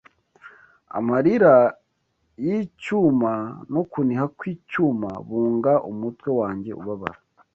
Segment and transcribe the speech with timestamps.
[0.97, 1.55] Amarira
[2.45, 3.33] y'icyuma
[3.73, 7.19] no kuniha kw'icyuma Bunga umutwe wanjye ubabara